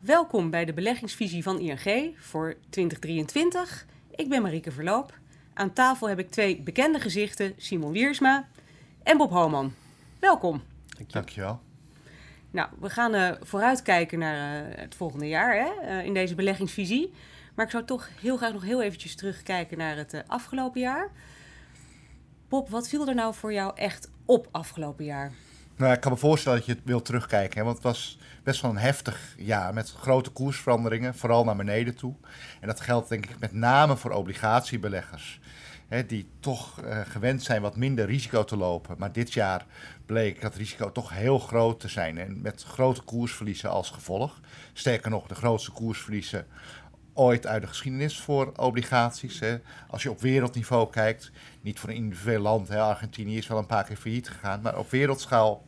[0.00, 3.86] Welkom bij de beleggingsvisie van ING voor 2023.
[4.16, 5.12] Ik ben Marieke Verloop.
[5.54, 8.48] Aan tafel heb ik twee bekende gezichten, Simon Wiersma
[9.02, 9.74] en Bob Homan.
[10.18, 10.62] Welkom.
[11.06, 11.60] Dankjewel.
[12.52, 17.12] Nou, we gaan uh, vooruitkijken naar uh, het volgende jaar hè, uh, in deze beleggingsvisie.
[17.54, 21.08] Maar ik zou toch heel graag nog heel eventjes terugkijken naar het afgelopen jaar.
[22.48, 25.32] Bob, wat viel er nou voor jou echt op afgelopen jaar?
[25.76, 27.58] Nou, ik kan me voorstellen dat je het wilt terugkijken.
[27.58, 31.94] Hè, want het was best wel een heftig jaar met grote koersveranderingen, vooral naar beneden
[31.94, 32.12] toe.
[32.60, 35.40] En dat geldt denk ik met name voor obligatiebeleggers.
[36.06, 38.96] Die toch uh, gewend zijn wat minder risico te lopen.
[38.98, 39.64] Maar dit jaar
[40.06, 42.18] bleek dat risico toch heel groot te zijn.
[42.18, 44.40] En met grote koersverliezen als gevolg.
[44.72, 46.46] Sterker nog, de grootste koersverliezen
[47.14, 49.40] ooit uit de geschiedenis voor obligaties.
[49.40, 49.58] Hè.
[49.88, 52.80] Als je op wereldniveau kijkt, niet voor een individueel land, hè.
[52.80, 55.62] Argentinië is wel een paar keer failliet gegaan, maar op wereldschaal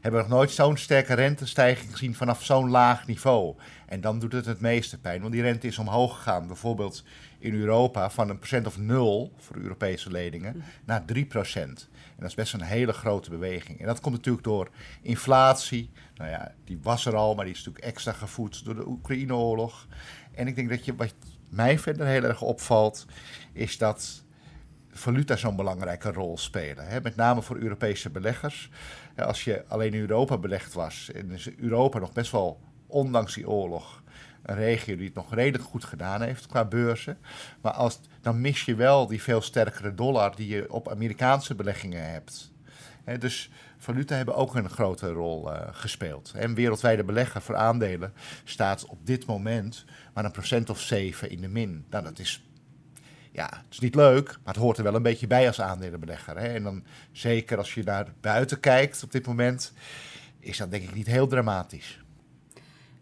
[0.00, 3.54] hebben we nog nooit zo'n sterke rentestijging gezien vanaf zo'n laag niveau.
[3.86, 6.46] En dan doet het het meeste pijn, want die rente is omhoog gegaan.
[6.46, 7.04] Bijvoorbeeld
[7.42, 11.88] in Europa van een procent of nul voor Europese leningen naar 3 procent.
[11.92, 13.80] En dat is best een hele grote beweging.
[13.80, 14.68] En dat komt natuurlijk door
[15.02, 15.90] inflatie.
[16.16, 19.86] Nou ja, die was er al, maar die is natuurlijk extra gevoed door de Oekraïne-oorlog.
[20.34, 21.14] En ik denk dat je, wat
[21.48, 23.06] mij verder heel erg opvalt,
[23.52, 24.22] is dat
[24.92, 26.86] valuta zo'n belangrijke rol spelen.
[26.86, 27.00] Hè?
[27.00, 28.70] Met name voor Europese beleggers.
[29.16, 33.48] Als je alleen in Europa belegd was, en is Europa nog best wel, ondanks die
[33.48, 34.02] oorlog,
[34.42, 37.18] een regio die het nog redelijk goed gedaan heeft qua beurzen.
[37.60, 42.10] Maar als, dan mis je wel die veel sterkere dollar die je op Amerikaanse beleggingen
[42.10, 42.52] hebt.
[43.18, 46.32] dus valuta hebben ook een grote rol uh, gespeeld.
[46.34, 48.12] En wereldwijde belegger voor aandelen
[48.44, 51.84] staat op dit moment maar een procent of zeven in de min.
[51.90, 52.42] Nou, dat is
[53.32, 56.36] ja, is niet leuk, maar het hoort er wel een beetje bij als aandelenbelegger.
[56.36, 59.72] En dan zeker als je naar buiten kijkt op dit moment,
[60.38, 62.01] is dat denk ik niet heel dramatisch.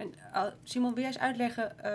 [0.01, 1.91] En, uh, Simon, wil jij eens uitleggen, uh,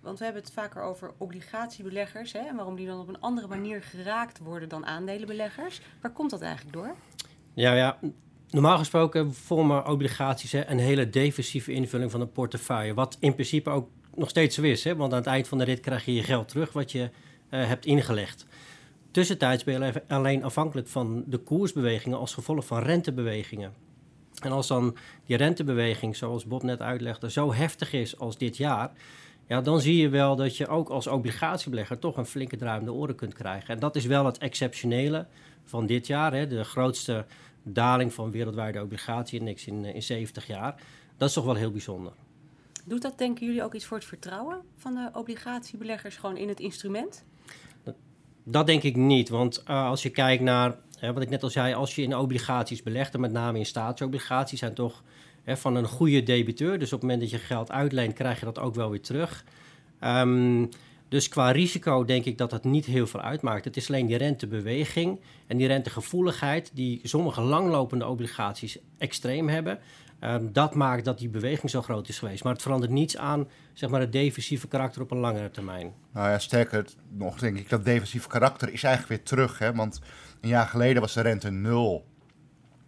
[0.00, 3.46] want we hebben het vaker over obligatiebeleggers hè, en waarom die dan op een andere
[3.46, 5.80] manier geraakt worden dan aandelenbeleggers.
[6.00, 6.94] Waar komt dat eigenlijk door?
[7.54, 7.98] Ja, ja.
[8.50, 12.94] Normaal gesproken vormen obligaties een hele defensieve invulling van een portefeuille.
[12.94, 14.84] Wat in principe ook nog steeds zo is.
[14.84, 14.96] Hè?
[14.96, 17.02] Want aan het eind van de rit krijg je je geld terug wat je
[17.50, 18.46] uh, hebt ingelegd.
[19.10, 23.72] Tussentijds ben je alleen afhankelijk van de koersbewegingen als gevolg van rentebewegingen.
[24.40, 24.96] En als dan
[25.26, 28.92] die rentebeweging, zoals Bob net uitlegde, zo heftig is als dit jaar,
[29.46, 33.14] ja, dan zie je wel dat je ook als obligatiebelegger toch een flinke draaiende oren
[33.14, 33.74] kunt krijgen.
[33.74, 35.26] En dat is wel het exceptionele
[35.64, 36.32] van dit jaar.
[36.32, 37.24] Hè, de grootste
[37.62, 40.74] daling van wereldwijde obligatieindex in, in 70 jaar.
[41.16, 42.12] Dat is toch wel heel bijzonder.
[42.84, 46.60] Doet dat, denken jullie, ook iets voor het vertrouwen van de obligatiebeleggers gewoon in het
[46.60, 47.22] instrument?
[48.42, 51.50] Dat denk ik niet, want uh, als je kijkt naar, hè, wat ik net al
[51.50, 55.02] zei, als je in obligaties belegt, en met name in staatsobligaties, zijn toch
[55.44, 56.78] hè, van een goede debiteur.
[56.78, 59.44] Dus op het moment dat je geld uitleent, krijg je dat ook wel weer terug.
[60.04, 60.68] Um,
[61.08, 63.64] dus qua risico denk ik dat het niet heel veel uitmaakt.
[63.64, 69.78] Het is alleen die rentebeweging en die rentegevoeligheid die sommige langlopende obligaties extreem hebben.
[70.20, 72.44] Um, dat maakt dat die beweging zo groot is geweest.
[72.44, 75.92] Maar het verandert niets aan zeg maar, het defensieve karakter op een langere termijn.
[76.12, 79.58] Nou ja, sterker nog denk ik dat defensieve karakter is eigenlijk weer terug.
[79.58, 79.74] Hè?
[79.74, 80.00] Want
[80.40, 82.04] een jaar geleden was de rente nul.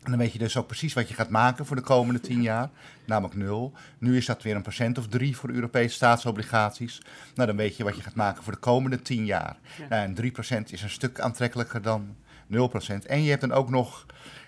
[0.02, 2.42] En dan weet je dus ook precies wat je gaat maken voor de komende tien
[2.42, 2.70] jaar,
[3.06, 3.72] namelijk nul.
[3.98, 7.02] Nu is dat weer een procent of drie voor Europese staatsobligaties.
[7.34, 9.58] Nou, dan weet je wat je gaat maken voor de komende tien jaar.
[9.78, 9.86] Ja.
[9.88, 12.16] Nou, en drie procent is een stuk aantrekkelijker dan
[12.46, 13.06] 0 procent.
[13.06, 14.06] En je hebt dan ook nog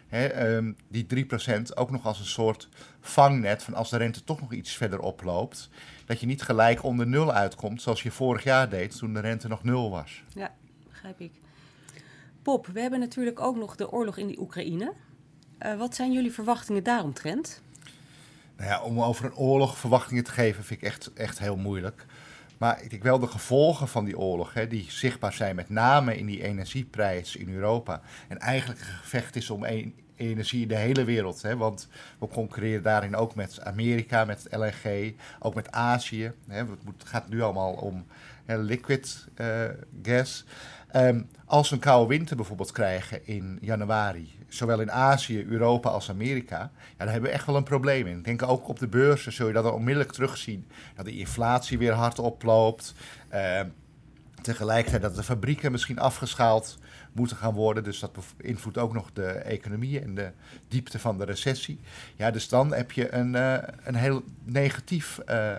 [0.08, 2.69] hè, um, die 3% ook nog als een soort
[3.00, 5.70] vangnet van als de rente toch nog iets verder oploopt,
[6.06, 9.48] dat je niet gelijk onder nul uitkomt zoals je vorig jaar deed toen de rente
[9.48, 10.22] nog nul was.
[10.34, 10.54] Ja,
[10.88, 11.32] begrijp ik.
[12.42, 14.92] Pop, we hebben natuurlijk ook nog de oorlog in de Oekraïne.
[15.62, 17.62] Uh, wat zijn jullie verwachtingen daaromtrent?
[18.56, 22.06] Nou ja, om over een oorlog verwachtingen te geven vind ik echt, echt heel moeilijk.
[22.58, 26.19] Maar ik denk wel de gevolgen van die oorlog, hè, die zichtbaar zijn met name
[26.19, 28.00] in die energieprijs in Europa.
[28.28, 29.64] En eigenlijk een gevecht is om
[30.16, 31.43] energie in de hele wereld.
[31.43, 31.88] Hè, want
[32.19, 36.32] we concurreren daarin ook met Amerika, met LNG, ook met Azië.
[36.49, 38.05] Hè, het gaat nu allemaal om
[38.56, 39.64] liquid uh,
[40.02, 40.44] gas.
[40.96, 46.10] Um, als we een koude winter bijvoorbeeld krijgen in januari, zowel in Azië, Europa als
[46.10, 48.18] Amerika, ja, dan hebben we echt wel een probleem in.
[48.18, 50.66] Ik denk ook op de beurzen zul je dat onmiddellijk terugzien.
[50.96, 52.94] Dat de inflatie weer hard oploopt.
[53.34, 53.60] Uh,
[54.42, 56.78] tegelijkertijd dat de fabrieken misschien afgeschaald
[57.12, 57.84] moeten gaan worden.
[57.84, 60.30] Dus dat beïnvloedt ook nog de economie en de
[60.68, 61.80] diepte van de recessie.
[62.16, 65.54] Ja, dus dan heb je een, uh, een heel negatief, uh,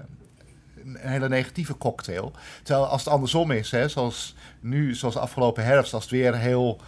[0.96, 2.32] een hele negatieve cocktail.
[2.64, 6.82] Terwijl als het andersom is, hè, zoals nu, zoals afgelopen herfst, als het weer heel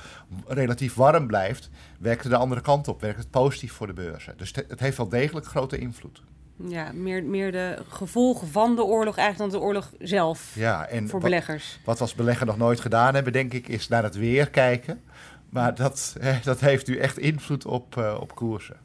[0.47, 1.69] relatief warm blijft,
[1.99, 4.33] werkt het de andere kant op, werkt het positief voor de beurzen.
[4.37, 6.21] Dus het heeft wel degelijk grote invloed.
[6.67, 11.09] Ja, meer, meer de gevolgen van de oorlog eigenlijk dan de oorlog zelf ja, en
[11.09, 11.71] voor beleggers.
[11.71, 14.49] Wat, wat we als belegger nog nooit gedaan hebben, denk ik, is naar het weer
[14.49, 15.01] kijken.
[15.49, 18.77] Maar dat, dat heeft nu echt invloed op, uh, op koersen.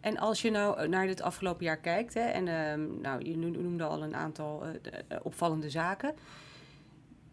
[0.00, 3.84] En als je nou naar dit afgelopen jaar kijkt, hè, en uh, nou, je noemde
[3.84, 6.12] al een aantal uh, opvallende zaken.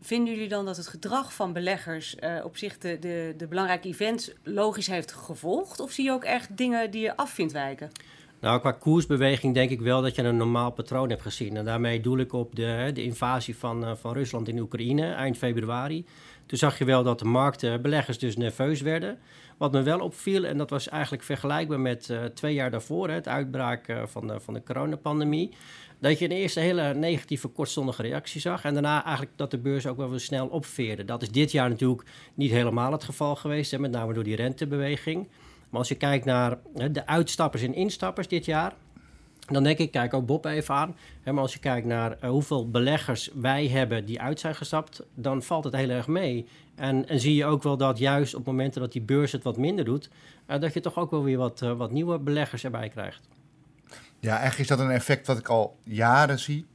[0.01, 4.31] Vinden jullie dan dat het gedrag van beleggers op zich de, de, de belangrijke events
[4.43, 5.79] logisch heeft gevolgd?
[5.79, 7.91] Of zie je ook echt dingen die je af vindt wijken?
[8.39, 11.57] Nou, qua koersbeweging denk ik wel dat je een normaal patroon hebt gezien.
[11.57, 15.37] En daarmee doel ik op de, de invasie van, uh, van Rusland in Oekraïne eind
[15.37, 16.05] februari.
[16.45, 19.17] Toen zag je wel dat de markten, beleggers dus nerveus werden.
[19.57, 23.13] Wat me wel opviel, en dat was eigenlijk vergelijkbaar met uh, twee jaar daarvoor, hè,
[23.13, 25.51] het uitbraak uh, van, de, van de coronapandemie.
[25.99, 28.63] Dat je een eerste hele negatieve kortstondige reactie zag.
[28.63, 31.05] En daarna eigenlijk dat de beurs ook wel weer snel opveerde.
[31.05, 34.35] Dat is dit jaar natuurlijk niet helemaal het geval geweest, hè, met name door die
[34.35, 35.27] rentebeweging.
[35.69, 38.73] Maar als je kijkt naar hè, de uitstappers en instappers dit jaar,
[39.53, 40.95] dan denk ik, kijk ook Bob even aan.
[41.23, 45.43] Maar als je kijkt naar uh, hoeveel beleggers wij hebben die uit zijn gestapt, dan
[45.43, 46.47] valt het heel erg mee.
[46.75, 49.57] En, en zie je ook wel dat juist op momenten dat die beurs het wat
[49.57, 50.09] minder doet,
[50.47, 53.21] uh, dat je toch ook wel weer wat, uh, wat nieuwe beleggers erbij krijgt.
[54.19, 56.65] Ja, eigenlijk is dat een effect wat ik al jaren zie.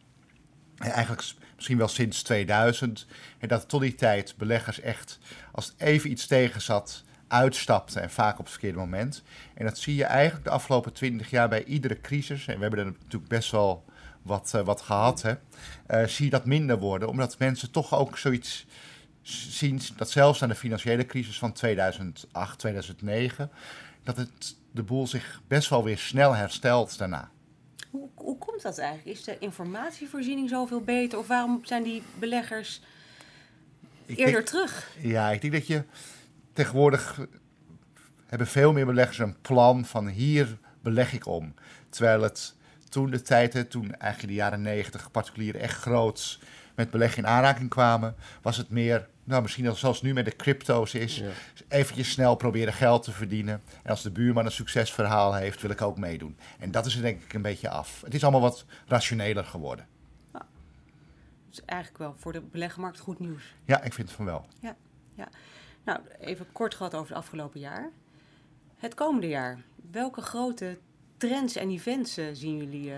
[0.78, 1.22] Eigenlijk
[1.54, 3.06] misschien wel sinds 2000.
[3.38, 5.18] En dat tot die tijd beleggers echt,
[5.50, 7.02] als het even iets tegen zat,
[7.32, 9.22] uitstapte en vaak op het verkeerde moment.
[9.54, 12.46] En dat zie je eigenlijk de afgelopen twintig jaar bij iedere crisis.
[12.46, 13.84] En we hebben er natuurlijk best wel
[14.22, 15.22] wat, uh, wat gehad.
[15.22, 15.32] Hè,
[16.02, 18.66] uh, zie je dat minder worden, omdat mensen toch ook zoiets
[19.22, 23.50] zien, dat zelfs aan de financiële crisis van 2008, 2009,
[24.02, 27.30] dat het, de boel zich best wel weer snel herstelt daarna.
[27.90, 29.18] Hoe, hoe komt dat eigenlijk?
[29.18, 31.18] Is de informatievoorziening zoveel beter?
[31.18, 32.80] Of waarom zijn die beleggers
[34.06, 34.96] eerder denk, terug?
[34.98, 35.84] Ja, ik denk dat je
[36.52, 37.20] tegenwoordig
[38.26, 41.54] hebben veel meer beleggers een plan van hier beleg ik om.
[41.90, 42.54] Terwijl het
[42.88, 46.38] toen de tijd, toen eigenlijk de jaren negentig particulieren echt groot
[46.74, 50.94] met beleggen in aanraking kwamen, was het meer, nou misschien zoals nu met de crypto's
[50.94, 51.30] is, ja.
[51.68, 53.60] eventjes snel proberen geld te verdienen.
[53.82, 56.36] En als de buurman een succesverhaal heeft, wil ik ook meedoen.
[56.58, 58.00] En dat is er denk ik een beetje af.
[58.04, 59.86] Het is allemaal wat rationeler geworden.
[60.32, 60.44] Nou,
[61.48, 63.42] dat is eigenlijk wel voor de beleggenmarkt goed nieuws.
[63.64, 64.44] Ja, ik vind het van wel.
[64.60, 64.74] Ja,
[65.14, 65.28] ja.
[65.84, 67.90] Nou, even kort gehad over het afgelopen jaar.
[68.76, 69.58] Het komende jaar,
[69.90, 70.78] welke grote
[71.16, 72.96] trends en events uh, zien jullie uh,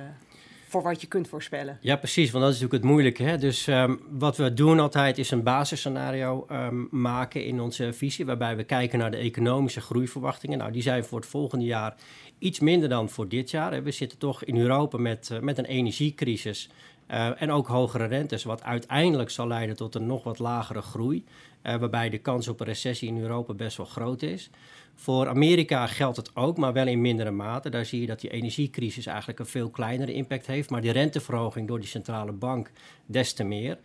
[0.68, 1.78] voor wat je kunt voorspellen?
[1.80, 3.22] Ja, precies, want dat is natuurlijk het moeilijke.
[3.22, 3.38] Hè?
[3.38, 8.56] Dus um, wat we doen altijd is een basisscenario um, maken in onze visie, waarbij
[8.56, 10.58] we kijken naar de economische groeiverwachtingen.
[10.58, 11.94] Nou, die zijn voor het volgende jaar
[12.38, 13.72] iets minder dan voor dit jaar.
[13.72, 13.82] Hè?
[13.82, 16.70] We zitten toch in Europa met, uh, met een energiecrisis.
[17.14, 21.24] Uh, en ook hogere rentes, wat uiteindelijk zal leiden tot een nog wat lagere groei.
[21.62, 24.50] Uh, waarbij de kans op een recessie in Europa best wel groot is.
[24.94, 27.70] Voor Amerika geldt het ook, maar wel in mindere mate.
[27.70, 30.70] Daar zie je dat die energiecrisis eigenlijk een veel kleinere impact heeft.
[30.70, 32.70] Maar die renteverhoging door die centrale bank
[33.06, 33.78] des te meer.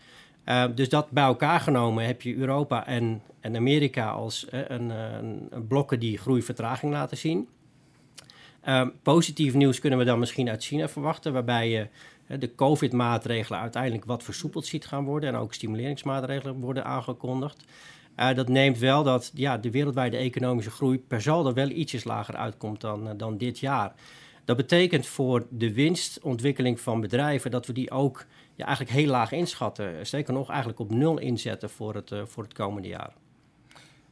[0.45, 5.49] Uh, dus dat bij elkaar genomen heb je Europa en, en Amerika als een, een,
[5.67, 7.47] blokken die groeivertraging laten zien.
[8.69, 11.87] Uh, positief nieuws kunnen we dan misschien uit China verwachten, waarbij je
[12.39, 17.57] de COVID-maatregelen uiteindelijk wat versoepeld ziet gaan worden en ook stimuleringsmaatregelen worden aangekondigd.
[18.19, 22.35] Uh, dat neemt wel dat ja, de wereldwijde economische groei per saldo wel ietsjes lager
[22.35, 23.93] uitkomt dan, uh, dan dit jaar.
[24.45, 29.31] Dat betekent voor de winstontwikkeling van bedrijven dat we die ook ja, eigenlijk heel laag
[29.31, 30.07] inschatten.
[30.07, 33.11] Zeker nog eigenlijk op nul inzetten voor het, voor het komende jaar.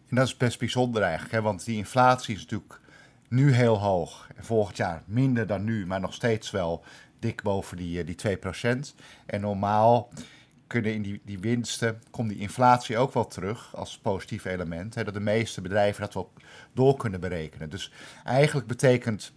[0.09, 1.41] En dat is best bijzonder eigenlijk, hè?
[1.41, 2.79] want die inflatie is natuurlijk
[3.27, 4.27] nu heel hoog.
[4.35, 6.83] En volgend jaar minder dan nu, maar nog steeds wel
[7.19, 8.39] dik boven die, die 2%.
[9.25, 10.09] En normaal
[10.67, 14.95] kunnen in die, die winsten, komt die inflatie ook wel terug als positief element.
[14.95, 16.31] Hè, dat de meeste bedrijven dat wel
[16.73, 17.69] door kunnen berekenen.
[17.69, 17.91] Dus
[18.23, 19.31] eigenlijk betekent,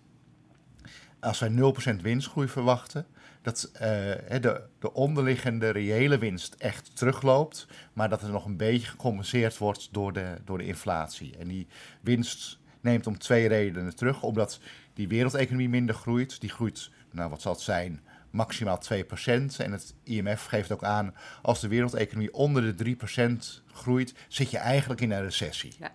[1.20, 1.50] als wij
[1.97, 3.06] 0% winstgroei verwachten,
[3.42, 8.87] dat uh, de, de onderliggende reële winst echt terugloopt, maar dat er nog een beetje
[8.87, 11.37] gecompenseerd wordt door de, door de inflatie.
[11.38, 11.66] En die
[12.00, 14.60] winst neemt om twee redenen terug, omdat
[14.94, 16.40] die wereldeconomie minder groeit.
[16.40, 18.96] Die groeit, nou wat zal het zijn, maximaal 2%.
[19.26, 24.58] En het IMF geeft ook aan, als de wereldeconomie onder de 3% groeit, zit je
[24.58, 25.72] eigenlijk in een recessie.
[25.78, 25.92] Ja.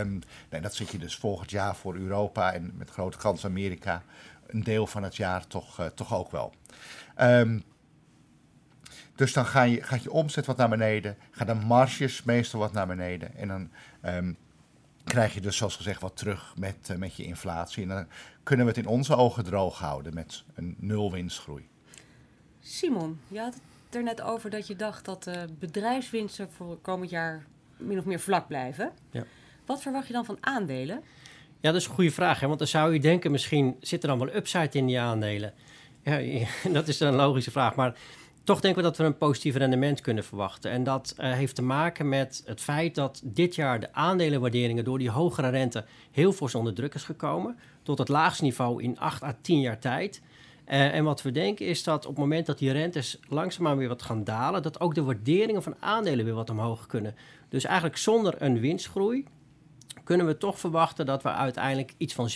[0.00, 4.02] Um, nee, dat zit je dus volgend jaar voor Europa en met grote kans Amerika
[4.46, 6.54] een deel van het jaar toch, uh, toch ook wel.
[7.20, 7.62] Um,
[9.14, 12.72] dus dan ga je, gaat je omzet wat naar beneden, gaan de marges meestal wat
[12.72, 13.36] naar beneden.
[13.36, 13.70] En dan
[14.14, 14.36] um,
[15.06, 17.82] krijg je dus zoals gezegd wat terug met, uh, met je inflatie.
[17.82, 18.06] En dan
[18.42, 21.68] kunnen we het in onze ogen droog houden met een nul winstgroei.
[22.60, 27.10] Simon, je had het er net over dat je dacht dat de bedrijfswinsten voor komend
[27.10, 27.44] jaar
[27.76, 28.92] min of meer vlak blijven.
[29.10, 29.24] Ja.
[29.66, 31.02] Wat verwacht je dan van aandelen?
[31.60, 32.40] Ja, dat is een goede vraag.
[32.40, 32.46] Hè?
[32.46, 35.52] Want dan zou je denken, misschien zit er dan wel upside in die aandelen.
[36.02, 37.74] Ja, dat is een logische vraag.
[37.74, 37.94] Maar
[38.46, 40.70] toch denken we dat we een positief rendement kunnen verwachten.
[40.70, 44.98] En dat uh, heeft te maken met het feit dat dit jaar de aandelenwaarderingen door
[44.98, 47.56] die hogere rente heel fors onder druk is gekomen.
[47.82, 50.20] Tot het laagste niveau in 8 à 10 jaar tijd.
[50.68, 53.88] Uh, en wat we denken is dat op het moment dat die rentes langzaamaan weer
[53.88, 57.14] wat gaan dalen, dat ook de waarderingen van aandelen weer wat omhoog kunnen.
[57.48, 59.24] Dus eigenlijk zonder een winstgroei
[60.04, 62.32] kunnen we toch verwachten dat we uiteindelijk iets van 7%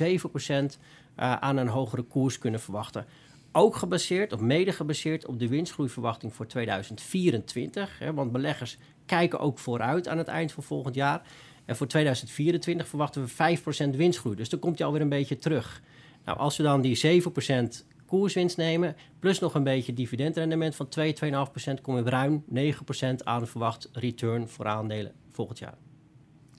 [1.20, 3.06] uh, aan een hogere koers kunnen verwachten.
[3.52, 7.98] Ook gebaseerd, of mede gebaseerd op de winstgroeiverwachting voor 2024.
[7.98, 11.22] Hè, want beleggers kijken ook vooruit aan het eind van volgend jaar.
[11.64, 13.56] En voor 2024 verwachten we
[13.92, 14.36] 5% winstgroei.
[14.36, 15.82] Dus dan komt hij alweer een beetje terug.
[16.24, 21.14] Nou, als we dan die 7% koerswinst nemen, plus nog een beetje dividendrendement van 2,
[21.24, 25.76] 2,5%, komen we ruim 9% aan verwacht return voor aandelen volgend jaar.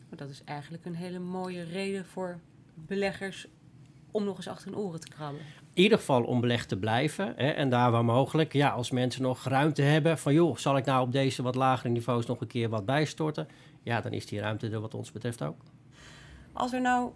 [0.10, 2.40] Dat is eigenlijk een hele mooie reden voor
[2.76, 3.48] beleggers
[4.12, 5.42] om nog eens achter hun oren te krabben.
[5.74, 7.34] Ieder geval om belegd te blijven.
[7.36, 10.86] Hè, en daar waar mogelijk, ja, als mensen nog ruimte hebben van joh, zal ik
[10.86, 13.48] nou op deze wat lagere niveaus nog een keer wat bijstorten?
[13.84, 15.62] Ja, dan is die ruimte er wat ons betreft ook.
[16.54, 17.12] Als er nou,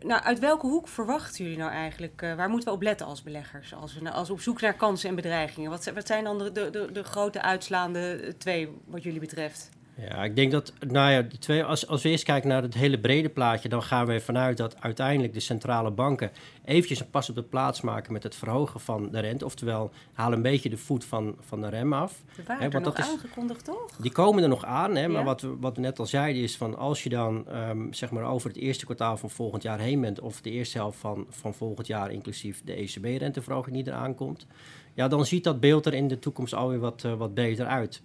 [0.00, 3.22] nou uit welke hoek verwachten jullie nou eigenlijk, uh, waar moeten we op letten als
[3.22, 3.74] beleggers?
[3.74, 5.70] Als we, als we op zoek naar kansen en bedreigingen.
[5.70, 9.70] Wat, wat zijn dan de, de, de grote uitslaande twee wat jullie betreft?
[9.98, 12.98] Ja, ik denk dat, nou ja, twee, als, als we eerst kijken naar het hele
[12.98, 16.30] brede plaatje, dan gaan we ervan uit dat uiteindelijk de centrale banken
[16.64, 19.44] eventjes een pas op de plaats maken met het verhogen van de rente.
[19.44, 22.20] Oftewel, halen een beetje de voet van, van de rem af.
[22.34, 23.90] Die waren hè, nog is, aangekondigd, toch?
[23.98, 26.56] Die komen er nog aan, hè, maar wat, we, wat we net al zeiden is
[26.56, 30.00] van als je dan um, zeg maar over het eerste kwartaal van volgend jaar heen
[30.00, 34.46] bent, of de eerste helft van, van volgend jaar, inclusief de ECB-renteverhoging die eraan komt,
[34.94, 38.02] ja, dan ziet dat beeld er in de toekomst alweer wat, uh, wat beter uit.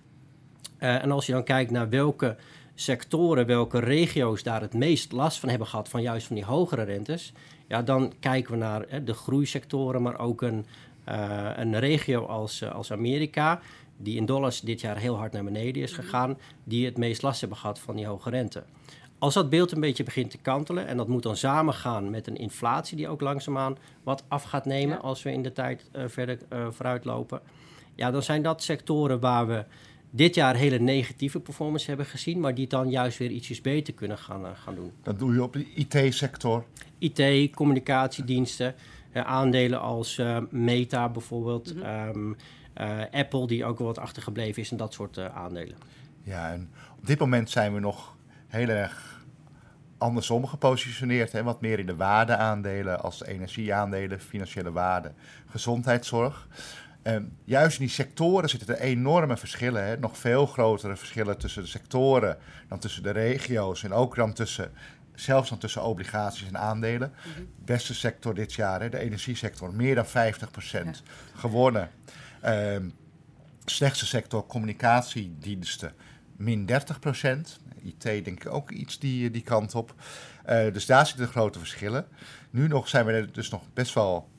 [0.81, 2.35] Uh, en als je dan kijkt naar welke
[2.75, 6.83] sectoren, welke regio's daar het meest last van hebben gehad, van juist van die hogere
[6.83, 7.33] rentes,
[7.67, 10.65] ja, dan kijken we naar hè, de groeisectoren, maar ook een,
[11.09, 13.61] uh, een regio als, uh, als Amerika,
[13.97, 17.39] die in dollars dit jaar heel hard naar beneden is gegaan, die het meest last
[17.39, 18.63] hebben gehad van die hoge rente.
[19.19, 22.37] Als dat beeld een beetje begint te kantelen, en dat moet dan samengaan met een
[22.37, 25.01] inflatie die ook langzaamaan wat af gaat nemen ja.
[25.01, 26.37] als we in de tijd verder
[26.69, 27.41] vooruitlopen,
[27.95, 29.63] ja, dan zijn dat sectoren waar we
[30.11, 34.17] dit jaar hele negatieve performance hebben gezien, maar die dan juist weer ietsjes beter kunnen
[34.17, 34.91] gaan, uh, gaan doen.
[35.03, 36.65] Dat doe je op de IT-sector?
[36.97, 38.75] IT, communicatiediensten,
[39.13, 42.17] uh, aandelen als uh, Meta bijvoorbeeld, mm -hmm.
[42.17, 42.35] um,
[43.11, 45.75] Apple die ook wel wat achtergebleven is en dat soort aandelen.
[46.23, 48.15] Ja, en op dit moment zijn we nog
[48.47, 49.11] heel erg
[50.01, 51.31] andersom gepositioneerd.
[51.31, 51.43] Hè?
[51.43, 55.11] Wat meer in de waardeaandelen als energieaandelen, financiële waarde,
[55.45, 56.47] gezondheidszorg.
[57.03, 59.85] Um, juist in die sectoren zitten er enorme verschillen.
[59.85, 59.97] Hè?
[59.97, 63.83] Nog veel grotere verschillen tussen de sectoren dan tussen de regio's.
[63.83, 64.71] En ook dan tussen,
[65.15, 67.13] zelfs dan tussen obligaties en aandelen.
[67.15, 67.47] Mm -hmm.
[67.65, 68.89] Beste sector dit jaar, hè?
[68.89, 70.91] de energiesector, meer dan 50% ja.
[71.35, 71.89] gewonnen.
[72.45, 72.93] Um,
[73.65, 75.93] slechtste sector, communicatiediensten,
[76.35, 76.73] min 30%.
[77.83, 79.93] IT denk ik ook iets die, die kant op.
[80.49, 82.07] Uh, dus daar zitten grote verschillen.
[82.49, 84.29] Nu nog zijn we dus nog best wel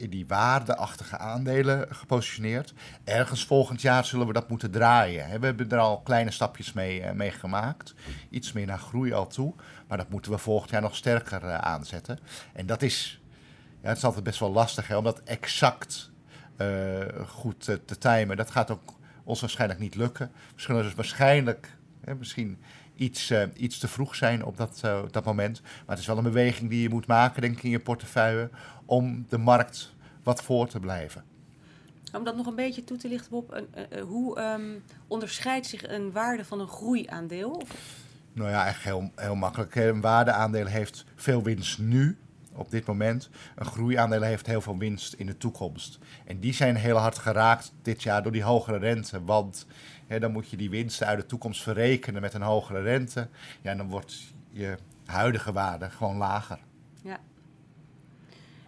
[0.00, 2.72] in die waardeachtige aandelen gepositioneerd.
[3.04, 5.40] Ergens volgend jaar zullen we dat moeten draaien.
[5.40, 7.94] We hebben er al kleine stapjes mee, mee gemaakt.
[8.30, 9.54] Iets meer naar groei al toe.
[9.88, 12.18] Maar dat moeten we volgend jaar nog sterker aanzetten.
[12.52, 13.20] En dat is,
[13.82, 16.10] ja, het is altijd best wel lastig hè, om dat exact
[16.56, 18.36] uh, goed te, timen.
[18.36, 20.30] Dat gaat ook ons waarschijnlijk niet lukken.
[20.56, 22.58] Zullen dus waarschijnlijk, hè, misschien
[23.00, 25.60] iets, uh, iets te vroeg zijn op dat, uh, dat moment.
[25.62, 28.50] Maar het is wel een beweging die je moet maken, denk ik, in je portefeuille.
[28.84, 29.92] om de markt
[30.22, 31.24] wat voor te blijven.
[32.12, 33.64] Om dat nog een beetje toe te lichten, Bob.
[33.92, 37.62] Uh, hoe um, onderscheidt zich een waarde van een groeiaandeel?
[38.32, 39.74] Nou ja, eigenlijk heel, heel makkelijk.
[39.74, 42.16] Een waardeaandeel heeft veel winst nu,
[42.52, 43.28] op dit moment.
[43.54, 45.98] Een groeiaandeel heeft heel veel winst in de toekomst.
[46.26, 49.24] En die zijn heel hard geraakt dit jaar door die hogere rente.
[49.24, 49.66] Want
[50.18, 53.28] dan moet je die winsten uit de toekomst verrekenen met een hogere rente.
[53.60, 56.58] Ja, dan wordt je huidige waarde gewoon lager.
[57.02, 57.20] Ja.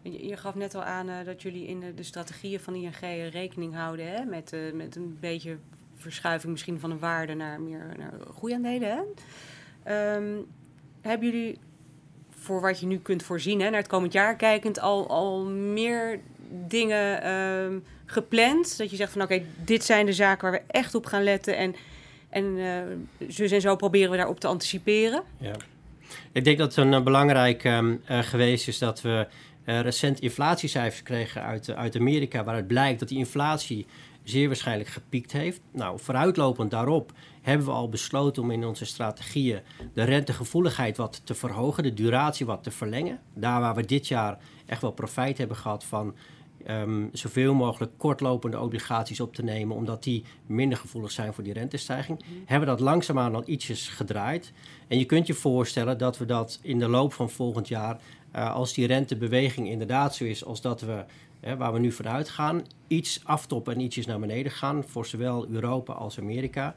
[0.03, 2.99] Je, gaf net al aan uh, dat jullie in de, de, strategieën van ING
[3.31, 4.25] rekening houden hè?
[4.25, 5.59] Met, uh, met een beetje
[5.95, 9.05] verschuiving misschien van een waarde naar meer naar groeiaandelen.
[9.85, 10.17] Hè?
[10.17, 10.47] Um,
[11.01, 11.59] hebben jullie
[12.31, 16.21] voor wat je nu kunt voorzien, hè, naar het komend jaar kijkend, al, al meer
[16.69, 18.79] dingen um, gepland?
[18.79, 21.57] Dat je zegt van oké, dit zijn de zaken waar we echt op gaan letten
[21.57, 21.75] en,
[22.29, 25.23] en uh, zo en zo proberen we daarop te anticiperen?
[25.39, 25.55] Ja.
[26.33, 29.27] Ik denk dat het een belangrijk um, uh, geweest is dat we
[29.65, 33.87] recent inflatiecijfers kregen uit, uit Amerika, waaruit blijkt dat die inflatie
[34.25, 35.61] zeer waarschijnlijk gepiekt heeft.
[35.71, 39.61] Nou, vooruitlopend daarop hebben we al besloten om in onze strategieën
[39.95, 43.21] de rentegevoeligheid wat te verhogen, de duratie wat te verlengen.
[43.35, 46.15] Daar waar we dit jaar echt wel profijt hebben gehad van
[46.71, 51.53] um, zoveel mogelijk kortlopende obligaties op te nemen, omdat die minder gevoelig zijn voor die
[51.53, 52.31] rentestijging, mhm.
[52.47, 54.53] hebben we dat langzaamaan al ietsjes gedraaid.
[54.89, 58.01] En je kunt je voorstellen dat we dat in de loop van volgend jaar,
[58.37, 61.05] uh, als die rentebeweging inderdaad zo is als dat we,
[61.41, 65.47] hè, waar we nu vanuit gaan, iets aftoppen en ietsjes naar beneden gaan, voor zowel
[65.49, 66.75] Europa als Amerika,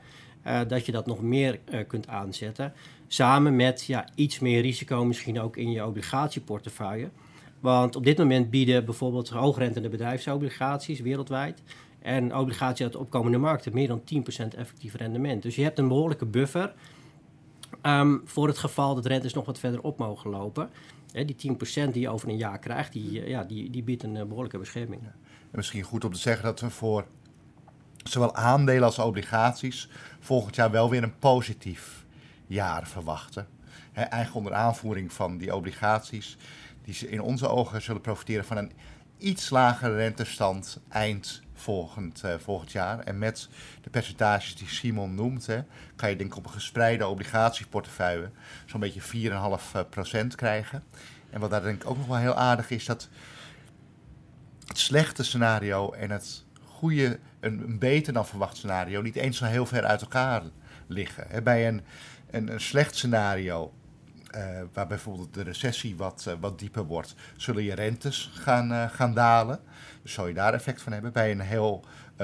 [0.48, 2.74] uh, dat je dat nog meer uh, kunt aanzetten.
[3.08, 7.10] Samen met ja, iets meer risico misschien ook in je obligatieportefeuille.
[7.65, 11.62] Want op dit moment bieden bijvoorbeeld hoogrentende bedrijfsobligaties wereldwijd
[12.01, 15.41] en obligaties uit de opkomende markten meer dan 10% effectief rendement.
[15.41, 16.74] Dus je hebt een behoorlijke buffer
[17.84, 20.69] um, voor het geval dat rentes nog wat verder op mogen lopen.
[21.12, 21.57] Die
[21.88, 24.24] 10% die je over een jaar krijgt, die, eh, ja, die, die biedt een uh,
[24.24, 25.01] behoorlijke bescherming.
[25.01, 25.12] En
[25.51, 27.05] misschien goed om te zeggen dat we voor
[28.03, 32.03] zowel aandelen als obligaties volgend jaar wel weer een positief
[32.48, 33.48] jaar verwachten.
[33.91, 36.38] He, eigen onder aanvoering van die obligaties
[36.86, 38.72] die in onze ogen zullen profiteren van een
[39.18, 43.00] iets lagere rentestand eind volgend, uh, volgend jaar.
[43.00, 43.50] En met
[43.84, 45.63] de percentages die Simon noemt, hè,
[45.96, 48.30] kan je denk ik op een gespreide obligatieportefeuille
[48.65, 50.84] zo'n beetje 4,5% krijgen.
[51.30, 53.10] En wat daar denk ik ook nog wel heel aardig is, dat
[54.68, 59.46] het slechte scenario en het goede, een, een beter dan verwacht scenario, niet eens zo
[59.46, 60.42] heel ver uit elkaar
[60.88, 61.44] liggen.
[61.44, 61.82] Bij een,
[62.30, 63.72] een, een slecht scenario
[64.74, 69.13] waar bijvoorbeeld de recessie wat, uh, wat dieper wordt, zullen je rentes gaan, uh, gaan
[69.13, 69.60] dalen.
[70.01, 71.12] Dus zou je daar effect van hebben.
[71.12, 71.84] Bij een heel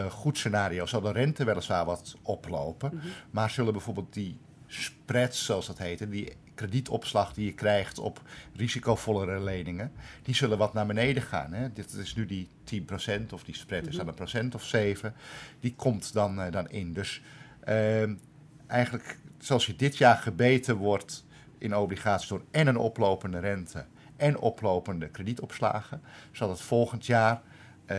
[0.09, 3.09] goed scenario zal de rente weliswaar wat oplopen, mm -hmm.
[3.31, 4.37] maar zullen bijvoorbeeld die
[4.67, 8.21] spreads, zoals dat heet, die kredietopslag die je krijgt op
[8.55, 9.91] risicovollere leningen,
[10.23, 11.53] die zullen wat naar beneden gaan.
[11.53, 11.73] Hè?
[11.73, 15.13] Dit is nu die 10% of die spread is dan een procent of 7,
[15.59, 16.93] die komt dan, dan in.
[16.93, 17.21] Dus
[17.63, 18.13] ehm,
[18.67, 21.23] eigenlijk zoals je dit jaar gebeten wordt
[21.61, 23.85] in obligaties door en een oplopende rente
[24.17, 27.41] en oplopende kredietopslagen, zal het volgend jaar
[27.91, 27.97] uh,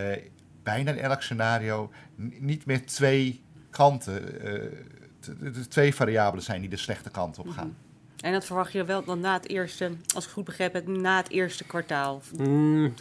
[0.63, 1.91] bijna in elk scenario
[2.39, 7.67] niet meer twee kanten, uh, twee variabelen zijn die de slechte kant op gaan.
[7.67, 8.27] Mhm.
[8.27, 11.17] En dat verwacht je wel dan na het eerste, als ik goed begrepen heb, na
[11.17, 12.23] het eerste kwartaal?
[12.37, 12.95] Mm.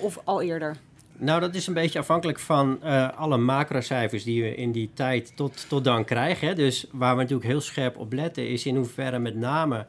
[0.00, 0.76] Of al eerder?
[1.22, 5.32] Nou, dat is een beetje afhankelijk van uh, alle macrocijfers die we in die tijd
[5.36, 6.48] tot, tot dan krijgen.
[6.48, 6.54] Hè.
[6.54, 9.86] Dus waar we natuurlijk heel scherp op letten, is in hoeverre met name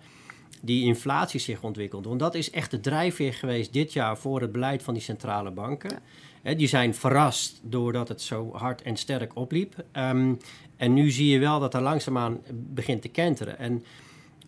[0.61, 2.05] die inflatie zich ontwikkelt.
[2.05, 5.51] Want dat is echt de drijfveer geweest dit jaar voor het beleid van die centrale
[5.51, 5.99] banken.
[6.41, 9.75] die zijn verrast doordat het zo hard en sterk opliep.
[9.97, 10.37] Um,
[10.77, 13.57] en nu zie je wel dat er langzaamaan begint te kenteren.
[13.57, 13.83] En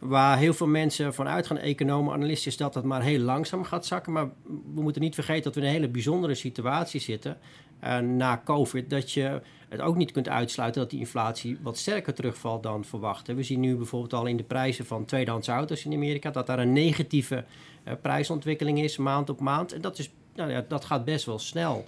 [0.03, 3.85] waar heel veel mensen van uitgaan, economen, analisten, is dat het maar heel langzaam gaat
[3.85, 4.11] zakken.
[4.11, 4.29] Maar
[4.73, 7.37] we moeten niet vergeten dat we in een hele bijzondere situatie zitten
[7.83, 8.89] uh, na COVID.
[8.89, 13.27] Dat je het ook niet kunt uitsluiten dat die inflatie wat sterker terugvalt dan verwacht.
[13.27, 16.59] We zien nu bijvoorbeeld al in de prijzen van tweedehands auto's in Amerika dat daar
[16.59, 17.43] een negatieve
[17.87, 19.73] uh, prijsontwikkeling is maand op maand.
[19.73, 21.87] En dat, is, nou ja, dat gaat best wel snel.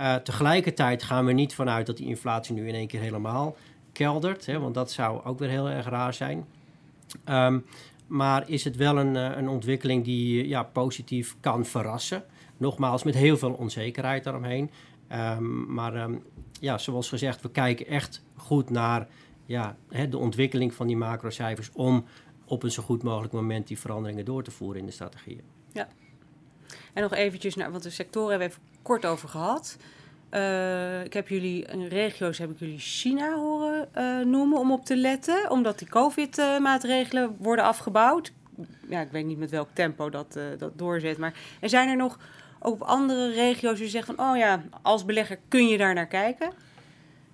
[0.00, 3.56] Uh, tegelijkertijd gaan we niet vanuit dat die inflatie nu in één keer helemaal
[3.92, 6.44] keldert, hè, want dat zou ook weer heel erg raar zijn.
[7.28, 7.64] Um,
[8.06, 12.24] maar is het wel een, een ontwikkeling die ja, positief kan verrassen?
[12.56, 14.70] Nogmaals, met heel veel onzekerheid daaromheen.
[15.12, 16.22] Um, maar um,
[16.60, 19.06] ja, zoals gezegd, we kijken echt goed naar
[19.46, 19.76] ja,
[20.10, 22.04] de ontwikkeling van die macrocijfers om
[22.44, 25.42] op een zo goed mogelijk moment die veranderingen door te voeren in de strategieën.
[25.72, 25.88] Ja.
[26.92, 29.76] En nog eventjes naar, want de sectoren hebben we even kort over gehad.
[30.34, 34.84] Uh, ik heb jullie, in regio's heb ik jullie China horen uh, noemen om op
[34.84, 38.32] te letten, omdat die COVID-maatregelen worden afgebouwd.
[38.88, 41.96] Ja, ik weet niet met welk tempo dat, uh, dat doorzet, maar er zijn er
[41.96, 42.18] nog
[42.58, 46.50] ook andere regio's je zegt van, oh ja, als belegger kun je daar naar kijken?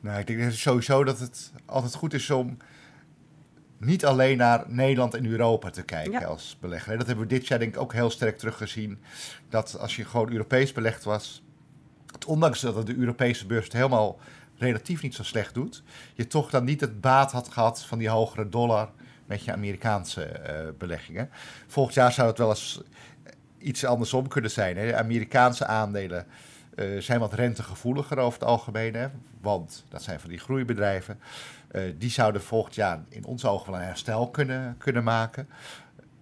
[0.00, 2.56] Nou, ik denk sowieso dat het altijd goed is om
[3.78, 6.98] niet alleen naar Nederland en Europa te kijken als belegger.
[6.98, 8.98] Dat hebben we dit jaar denk ik ook heel sterk teruggezien.
[9.48, 11.41] Dat als je gewoon Europees belegd was,
[12.26, 14.18] ondanks dat de Europese beurs het helemaal
[14.58, 15.82] relatief niet zo slecht doet,
[16.14, 18.88] je toch dan niet het baat had gehad van die hogere dollar
[19.26, 21.30] met je Amerikaanse uh, beleggingen.
[21.66, 22.80] Volgend jaar zou het wel eens
[23.58, 24.76] iets andersom kunnen zijn.
[24.76, 24.96] Hè.
[24.96, 26.26] Amerikaanse aandelen
[26.74, 28.94] uh, zijn wat rentegevoeliger over het algemeen.
[28.94, 29.08] Hè,
[29.40, 31.18] want dat zijn van die groeibedrijven.
[31.98, 35.48] Die zouden volgend jaar in onze ogen wel een herstel kunnen, kunnen maken.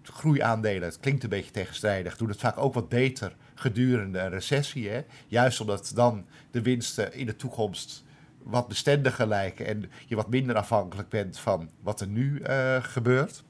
[0.02, 4.88] Groeiaandelen, het klinkt een beetje tegenstrijdig, doen het vaak ook wat beter gedurende een recessie.
[4.88, 5.04] Hè.
[5.26, 8.02] Juist omdat dan de winsten in de toekomst
[8.42, 13.42] wat bestendiger lijken en je wat minder afhankelijk bent van wat er nu uh, gebeurt.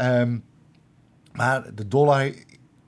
[0.00, 0.44] Um,
[1.32, 2.32] maar de dollar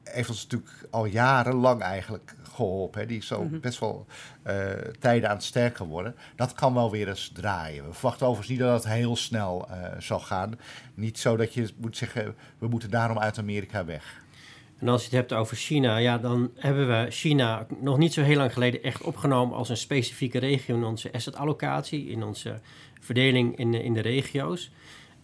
[0.05, 2.35] heeft ons natuurlijk al jarenlang eigenlijk
[2.67, 3.01] geholpen.
[3.01, 3.07] Hè.
[3.07, 3.61] Die is al Mhm.
[3.61, 4.07] best wel
[4.43, 4.57] eh,
[5.01, 6.15] tijden aan het sterker worden.
[6.37, 7.87] Dat kan wel weer eens draaien.
[7.87, 10.59] We verwachten overigens niet dat het heel snel eh, zal gaan.
[10.95, 14.27] Niet zo dat je moet zeggen, we moeten daarom uit Amerika weg.
[14.79, 18.23] En als je het hebt over China, ja, dan hebben we China nog niet zo
[18.23, 22.55] heel lang geleden echt opgenomen als een specifieke regio in onze asset-allocatie, in onze
[23.01, 24.71] verdeling in, de- in de regio's.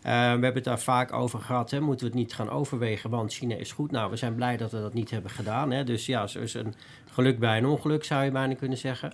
[0.05, 3.11] Eh, we hebben het daar vaak over gehad, hè, moeten we het niet gaan overwegen,
[3.11, 3.91] want China is goed.
[3.91, 5.71] Nou, we zijn blij dat we dat niet hebben gedaan.
[5.71, 5.85] Hè.
[5.85, 6.75] Dus ja, zo is een
[7.13, 9.13] geluk bij een ongeluk, zou je bijna kunnen zeggen.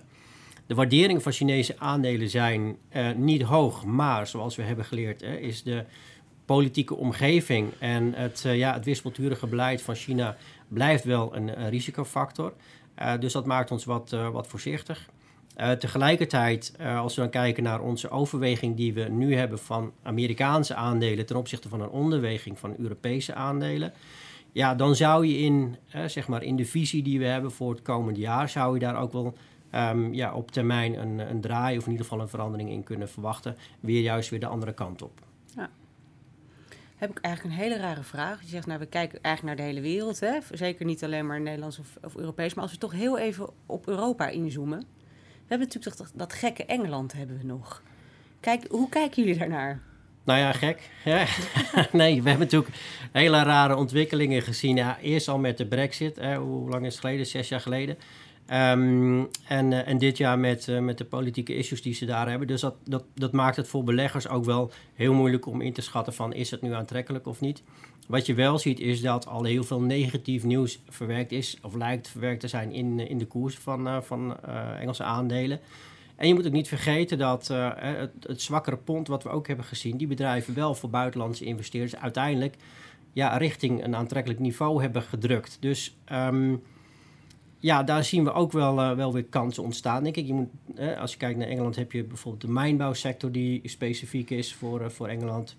[0.67, 5.35] De waarderingen van Chinese aandelen zijn eh, niet hoog, maar zoals we hebben geleerd, hè,
[5.35, 5.85] is de
[6.45, 11.69] politieke omgeving en het, eh, ja, het wispelturige beleid van China blijft wel een, een
[11.69, 12.53] risicofactor.
[12.95, 15.09] Eh, dus dat maakt ons wat, eh, wat voorzichtig.
[15.61, 19.91] Eh, tegelijkertijd, eh, als we dan kijken naar onze overweging die we nu hebben van
[20.03, 23.93] Amerikaanse aandelen ten opzichte van een onderweging van Europese aandelen,
[24.51, 27.71] ja, dan zou je in, eh, zeg maar in de visie die we hebben voor
[27.71, 29.33] het komende jaar, zou je daar ook wel
[29.69, 33.09] ehm, ja, op termijn een, een draai of in ieder geval een verandering in kunnen
[33.09, 33.55] verwachten.
[33.79, 35.11] Weer juist weer de andere kant op.
[36.95, 38.41] Heb ik eigenlijk een hele rare vraag.
[38.41, 40.19] Je zegt, nou, we kijken eigenlijk naar de hele wereld.
[40.19, 40.37] Hè?
[40.51, 42.53] Zeker niet alleen maar Nederlands of, of Europees.
[42.53, 44.83] Maar als we toch heel even op Europa inzoomen.
[45.51, 47.81] We hebben natuurlijk dat, dat gekke Engeland hebben we nog.
[48.39, 49.79] Kijk, hoe kijken jullie daarnaar?
[50.23, 50.89] Nou ja, gek.
[51.91, 52.75] Nee, we hebben natuurlijk
[53.11, 54.75] hele rare ontwikkelingen gezien.
[54.75, 56.15] Ja, eerst al met de brexit.
[56.15, 57.25] Hè, hoe lang is het geleden?
[57.25, 57.97] Zes jaar geleden.
[58.51, 62.29] Ehm, en, eh, en dit jaar met, eh, met de politieke issues die ze daar
[62.29, 62.47] hebben.
[62.47, 65.81] Dus dat, dat, dat maakt het voor beleggers ook wel heel moeilijk om in te
[65.81, 66.33] schatten van...
[66.33, 67.61] is het nu aantrekkelijk of niet?
[68.07, 71.57] Wat je wel ziet is dat al heel veel negatief nieuws verwerkt is...
[71.61, 75.59] of lijkt verwerkt te zijn in, in de koers van, eh, van eh, Engelse aandelen...
[76.15, 79.47] En je moet ook niet vergeten dat eh, het, het zwakkere pond wat we ook
[79.47, 82.55] hebben gezien, die bedrijven wel voor buitenlandse investeerders uiteindelijk
[83.13, 85.57] ja, richting een aantrekkelijk niveau hebben gedrukt.
[85.59, 86.55] Dus ehm,
[87.61, 90.03] ja, daar zien we ook wel, eh, wel weer kansen ontstaan.
[90.03, 90.27] Denk ik.
[90.27, 90.49] Je moet,
[90.99, 94.89] als je kijkt naar Engeland heb je bijvoorbeeld de mijnbouwsector die specifiek is voor, eh,
[94.89, 95.55] voor Engeland.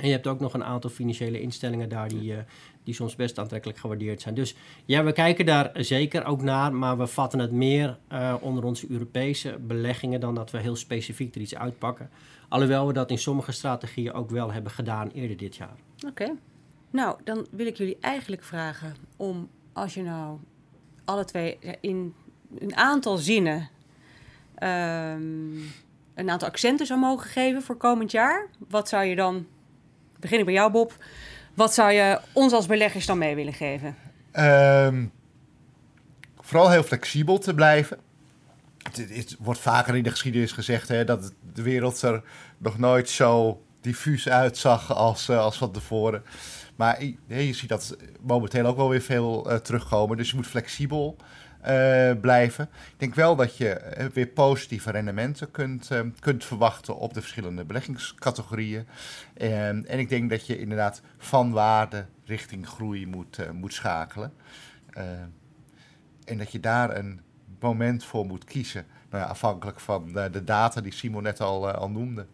[0.00, 2.38] En je hebt ook nog een aantal financiële instellingen daar die, eh,
[2.84, 4.34] die soms best aantrekkelijk gewaardeerd zijn.
[4.34, 7.96] Dus ja, we kijken daar zeker ook naar, maar we vatten het meer
[8.40, 12.10] onder onze Europese beleggingen dan dat we heel specifiek er iets uitpakken.
[12.48, 15.76] Alhoewel we dat in sommige strategieën ook wel hebben gedaan eerder dit jaar.
[16.06, 16.32] Oké.
[16.90, 20.38] Nou, dan wil ik jullie eigenlijk vragen om, als je nou
[21.06, 22.14] alle twee in
[22.58, 23.68] een aantal zinnen
[24.54, 25.56] ehm,
[26.14, 28.46] een aantal accenten zou mogen geven voor komend jaar.
[28.68, 29.46] Wat zou je dan,
[30.20, 30.94] begin ik bij jou Bob,
[31.54, 33.96] wat zou je ons als beleggers dan mee willen geven?
[34.32, 35.04] Ehm,
[36.40, 37.98] vooral heel flexibel te blijven.
[38.92, 42.22] Het, wordt vaker in de geschiedenis gezegd hè, dat de wereld er
[42.58, 46.22] nog nooit zo diffuus uitzag als, eh, als van tevoren.
[46.76, 50.16] Maar je, ziet dat momenteel ook wel weer veel eh, terugkomen.
[50.16, 51.16] Dus je moet flexibel
[51.60, 52.68] eh, blijven.
[52.72, 57.64] Ik denk wel dat je eh, weer positieve rendementen kunt, kunt verwachten op de verschillende
[57.64, 58.86] beleggingscategorieën.
[59.34, 64.32] En, en ik denk dat je inderdaad van waarde richting groei moet, moet schakelen.
[66.24, 67.20] En dat je daar een
[67.60, 68.86] moment voor moet kiezen.
[69.10, 72.26] Nou afhankelijk van de, de data die Simon net al, al noemde.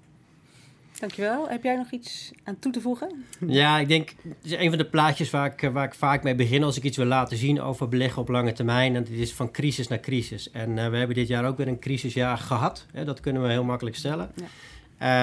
[1.03, 1.49] Dankjewel.
[1.49, 3.25] Heb jij nog iets aan toe te voegen?
[3.47, 6.35] Ja, ik denk, het is een van de plaatjes waar ik, waar ik vaak mee
[6.35, 8.97] begin als ik iets wil laten zien over beleggen op lange termijn.
[8.97, 10.51] En het is van crisis naar crisis.
[10.51, 12.87] En eh, we hebben dit jaar ook weer een crisisjaar gehad.
[12.93, 14.31] Hè, dat kunnen we heel makkelijk stellen.
[14.35, 14.45] Ja.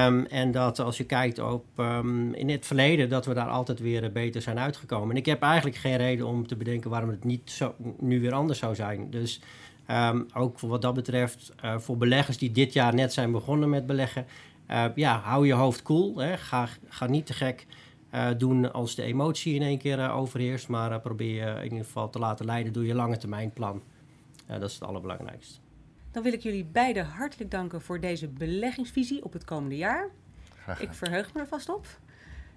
[0.06, 3.80] Ehm, en dat als je kijkt op ehm, in het verleden, dat we daar altijd
[3.80, 5.10] weer eh, beter zijn uitgekomen.
[5.10, 8.34] En ik heb eigenlijk geen reden om te bedenken waarom het niet zo, nu weer
[8.34, 9.08] anders zou zijn.
[9.10, 9.40] Dus
[9.86, 13.88] ehm, ook wat dat betreft, eh, voor beleggers die dit jaar net zijn begonnen met
[13.88, 14.26] beleggen,
[14.70, 16.18] eh, ja, hou je hoofd koel.
[16.18, 16.38] Hè.
[16.38, 17.66] Ga, ga niet te gek
[18.10, 21.86] eh, doen als de emotie in één keer eh, overheerst, maar probeer je in ieder
[21.86, 23.82] geval te laten leiden door je lange termijn plan.
[24.48, 25.60] Dat is het allerbelangrijkste.
[26.12, 30.10] Dan wil ik jullie beiden hartelijk danken voor deze beleggingsvisie op het komende jaar.
[30.64, 31.88] Graag Ik verheug me er vast op.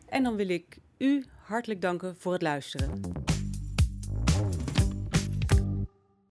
[0.08, 3.00] En dan wil ik u hartelijk danken voor het luisteren.